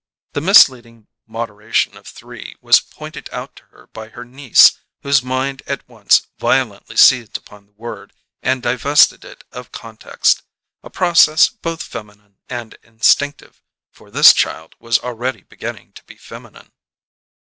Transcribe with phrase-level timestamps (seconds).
[0.33, 5.61] The misleading moderation of "three" was pointed out to her by her niece, whose mind
[5.67, 8.11] at once violently seized upon the word
[8.41, 10.41] and divested it of context
[10.81, 13.61] a process both feminine and instinctive,
[13.91, 16.71] for this child was already beginning to be feminine.